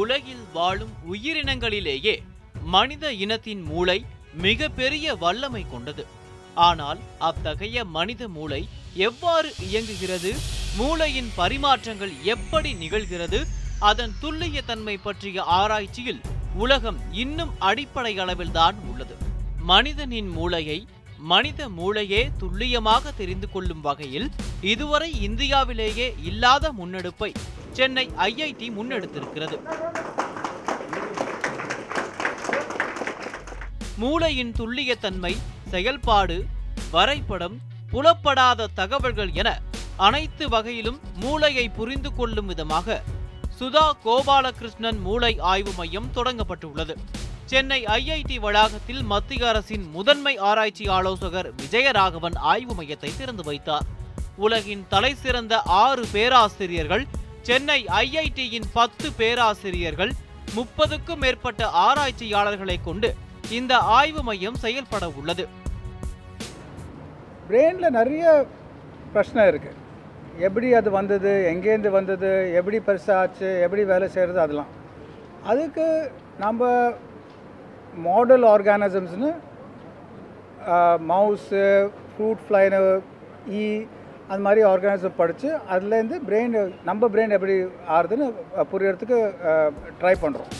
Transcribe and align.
உலகில் 0.00 0.44
வாழும் 0.56 0.92
உயிரினங்களிலேயே 1.12 2.14
மனித 2.74 3.04
இனத்தின் 3.24 3.62
மூளை 3.70 3.98
மிக 4.44 4.68
பெரிய 4.78 5.14
வல்லமை 5.22 5.62
கொண்டது. 5.70 6.04
ஆனால் 6.66 7.00
அத்தகைய 7.28 7.84
மனித 7.96 8.22
மூளை 8.36 8.60
எவ்வாறு 9.06 9.48
இயங்குகிறது? 9.66 10.30
மூளையின் 10.76 11.30
பரிமாற்றங்கள் 11.36 12.14
எப்படி 12.34 12.70
நிகழ்கிறது? 12.82 13.40
அதன் 13.90 14.14
துல்லிய 14.22 14.58
தன்மை 14.70 14.96
பற்றிய 14.96 15.42
ஆராய்ச்சியில் 15.58 16.22
உலகம் 16.64 17.00
இன்னும் 17.22 17.52
அடிப்படை 17.68 18.12
அளவில்தான் 18.24 18.78
உள்ளது. 18.90 19.16
மனிதனின் 19.72 20.30
மூளையை 20.38 20.78
மனித 21.32 21.60
மூளையே 21.76 22.22
துல்லியமாக 22.40 23.12
தெரிந்து 23.20 23.48
கொள்ளும் 23.50 23.84
வகையில் 23.86 24.28
இதுவரை 24.72 25.10
இந்தியாவிலேயே 25.28 26.06
இல்லாத 26.24 26.72
முன்னெடுப்பை 26.78 27.30
சென்னை 27.72 28.10
ஐஐடி 28.16 28.68
முன்னெடுத்திருக்கிறது. 28.78 29.58
மூளையின் 33.96 34.52
துல்லியத்தன்மை 34.58 35.36
செயல்பாடு 35.70 36.44
வரைபடம் 36.90 37.56
புலப்படாத 37.90 38.68
தகவல்கள் 38.74 39.30
என 39.32 39.60
அனைத்து 39.96 40.48
வகையிலும் 40.48 41.00
மூளையை 41.14 41.68
புரிந்து 41.68 42.14
கொள்ளும் 42.14 42.46
விதமாக 42.46 43.02
சுதா 43.58 43.86
கோபாலகிருஷ்ணன் 44.04 45.00
மூளை 45.00 45.38
ஆய்வு 45.38 45.72
மையம் 45.76 46.10
தொடங்கப்பட்டுள்ளது. 46.14 46.94
சென்னை 47.44 47.84
ஐஐடி 47.84 48.36
வளாகத்தில் 48.40 49.02
மத்திய 49.02 49.48
அரசின் 49.48 49.90
முதன்மை 49.90 50.36
ஆராய்ச்சி 50.36 50.88
ஆலோசகர் 50.88 51.52
விஜயராகவன் 51.54 52.36
ஆய்வு 52.36 52.74
மையத்தை 52.74 53.10
திறந்து 53.16 53.42
வைத்தார். 53.42 53.86
உலகின் 54.36 54.84
தலைசிறந்த 54.88 55.62
ஆறு 55.62 56.04
பேராசிரியர்கள் 56.12 57.06
சென்னை 57.46 57.80
ஐஐடியின் 58.02 58.68
பத்து 58.78 59.08
பேராசிரியர்கள் 59.18 60.12
முப்பதுக்கும் 60.56 61.22
மேற்பட்ட 61.24 61.62
ஆராய்ச்சியாளர்களை 61.86 62.76
கொண்டு 62.86 63.08
இந்த 63.58 63.74
ஆய்வு 63.98 64.22
மையம் 64.28 64.60
செயல்பட 64.64 65.04
உள்ளது. 65.18 65.44
பிரெயினில் 67.48 67.96
நிறைய 67.98 68.24
பிரச்சனை 69.12 69.44
இருக்குது 69.52 69.76
எப்படி 70.46 70.68
அது 70.78 70.88
வந்தது 70.96 71.30
எங்கேருந்து 71.52 71.90
வந்தது 71.98 72.30
எப்படி 72.58 72.78
பெருசாச்சு 72.88 73.48
எப்படி 73.66 73.82
வேலை 73.92 74.08
செய்கிறது 74.14 74.40
அதெல்லாம். 74.44 74.72
அதுக்கு 75.50 75.86
நம்ம 76.44 76.62
மாடல் 78.06 78.44
ஆர்கானிசம்ஸ்னு 78.54 79.30
மவுஸு 81.10 81.64
ஃப்ரூட் 82.12 82.44
ஃப்ளைனு 82.46 82.80
ஈ 83.60 83.64
அந்த 84.28 84.38
மாதிரி 84.38 84.64
ஆர்கானிசம் 84.64 85.14
படித்து 85.14 85.58
அதுலேருந்து 85.70 86.20
பிரெயின் 86.28 86.72
நம்ம 86.84 87.08
பிரெயின் 87.08 87.30
எப்படி 87.30 87.52
ஆறுதுன்னு 87.88 88.26
புரியறதுக்கு 88.72 89.18
ட்ரை 90.00 90.16
பண்ணுறோம் 90.22 90.50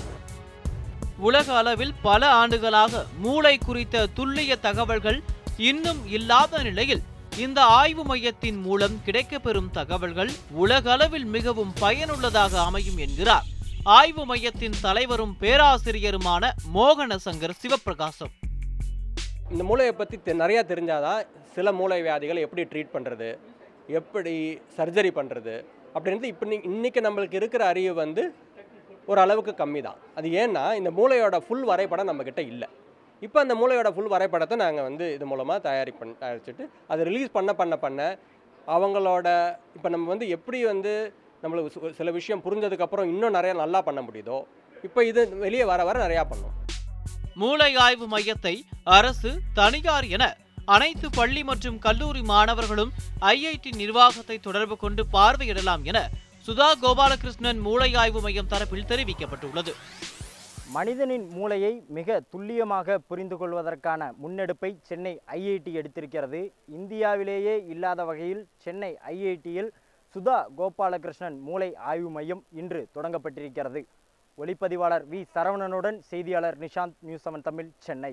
உலக 1.18 1.56
அளவில் 1.56 1.94
பல 2.02 2.30
ஆண்டுகளாக 2.30 3.04
மூளை 3.18 3.58
குறித்த 3.58 4.06
துல்லிய 4.06 4.56
தகவல்கள் 4.60 5.22
இன்னும் 5.56 6.06
இல்லாத 6.06 6.62
நிலையில் 6.62 7.02
இந்த 7.36 7.62
ஆய்வு 7.62 8.04
மையத்தின் 8.04 8.56
மூலம் 8.56 9.00
கிடைக்கப்பெறும் 9.06 9.70
தகவல்கள் 9.70 10.30
உலக 10.50 10.92
அளவில் 10.92 11.24
மிகவும் 11.24 11.72
பயனுள்ளதாக 11.80 12.60
அமையும் 12.60 12.96
என்கிறார். 12.96 13.46
ஆய்வு 13.84 14.26
மையத்தின் 14.26 14.74
தலைவரும் 14.82 15.36
பேராசிரியருமான 15.40 16.44
மோகன 16.74 17.16
சங்கர் 17.24 17.54
சிவபிரகாசம் 17.62 18.32
இந்த 19.50 19.64
மூளையை 19.64 19.92
பற்றி 19.92 20.18
தெ- 20.24 20.40
நிறையா 20.40 20.62
தெரிஞ்சாதான் 20.64 21.22
சில 21.54 21.72
மூளை 21.72 22.02
வியாதிகளை 22.02 22.38
எப்படி 22.38 22.62
ட்ரீட் 22.62 22.94
பண்ணுறது 22.94 23.38
எப்படி 23.88 24.34
சர்ஜரி 24.78 25.10
பண்ணுறது 25.14 25.54
அப்படின்றது 25.94 26.24
இப்போ 26.24 26.46
இன்றைக்கி 26.70 27.00
நம்மளுக்கு 27.00 27.34
இருக்கிற 27.34 27.66
அறிவு 27.66 27.94
வந்து 27.94 28.22
ஒரு 29.08 29.20
அளவுக்கு 29.20 29.54
கம்மி 29.54 29.82
தான் 29.82 29.98
அது 30.14 30.28
ஏன்னா 30.34 30.74
இந்த 30.74 30.90
மூளையோட 30.90 31.40
ஃபுல் 31.40 31.64
வரைபடம் 31.64 32.08
நம்மக்கிட்ட 32.10 32.38
இல்லை. 32.46 32.68
இப்போ 33.22 33.40
அந்த 33.40 33.54
மூளையோட 33.54 33.94
ஃபுல் 33.94 34.08
வரைபடத்தை 34.08 34.56
நாங்கள் 34.56 34.82
வந்து 34.82 35.14
இது 35.14 35.26
மூலமாக 35.26 35.58
தயாரி 35.60 35.92
பண் 35.92 36.18
தயாரிச்சுட்டு 36.20 36.64
அதை 36.88 37.04
ரிலீஸ் 37.04 37.30
பண்ண 37.30 37.54
பண்ண 37.54 37.76
பண்ண 37.76 38.00
அவங்களோட 38.68 39.28
இப்போ 39.76 39.88
நம்ம 39.88 40.08
வந்து 40.08 40.28
எப்படி 40.28 40.64
வந்து 40.64 40.92
நம்மளுக்கு 41.42 41.72
சு- 41.74 41.94
சில 41.94 42.10
விஷயம் 42.10 42.44
புரிஞ்சதுக்கப்புறம் 42.44 43.04
இன்னும் 43.04 43.34
நிறையா 43.34 43.54
நல்லா 43.54 43.80
பண்ண 43.80 44.00
முடியுதோ 44.02 44.38
இப்போ 44.84 45.04
இது 45.04 45.28
வெளியே 45.38 45.64
வர 45.64 45.84
வர 45.84 45.98
நிறையா 46.04 46.24
பண்ணும் 46.24 46.54
மூளை 47.36 47.76
ஆய்வு 47.76 48.06
மையத்தை 48.06 48.54
அரசு 48.90 49.30
தனியார் 49.54 50.04
என 50.08 50.24
அனைத்து 50.74 51.08
பள்ளி 51.16 51.42
மற்றும் 51.48 51.76
கல்லூரி 51.84 52.22
மாணவர்களும் 52.30 52.90
ஐஐடி 53.20 53.70
நிர்வாகத்தை 53.76 54.36
தொடர்பு 54.46 54.76
கொண்டு 54.82 55.02
பார்வையிடலாம் 55.12 55.84
என 55.90 55.98
சுதா 56.46 56.66
கோபாலகிருஷ்ணன் 56.82 57.60
மூளை 57.66 57.88
ஆய்வு 58.02 58.20
மையம் 58.24 58.50
தரப்பில் 58.52 58.88
தெரிவிக்கப்பட்டுள்ளது. 58.90 59.72
மனிதனின் 60.76 61.26
மூளையை 61.36 61.72
மிக 61.98 62.20
துல்லியமாக 62.32 62.98
புரிந்து 62.98 63.36
கொள்வதற்கான 63.36 64.10
முன்னெடுப்பை 64.22 64.70
சென்னை 64.82 65.14
ஐஐடி 65.38 65.72
எடுத்திருக்கிறது. 65.80 66.40
இந்தியாவிலேயே 66.78 67.56
இல்லாத 67.72 68.04
வகையில் 68.04 68.44
சென்னை 68.66 68.92
ஐஐடியில் 69.14 69.70
சுதா 70.14 70.38
கோபாலகிருஷ்ணன் 70.58 71.40
மூளை 71.48 71.74
ஆய்வு 71.90 72.10
மையம் 72.10 72.44
இன்று 72.62 72.82
தொடங்கப்பட்டிருக்கிறது. 72.94 73.82
ஒளிப்பதிவாளர் 74.38 75.04
வி 75.12 75.20
சரவணனுடன் 75.34 76.00
செய்தியாளர் 76.10 76.58
நிஷாந்த் 76.64 76.98
நியூஸ் 77.00 77.28
செவன் 77.28 77.46
தமிழ் 77.50 77.70
சென்னை. 77.86 78.12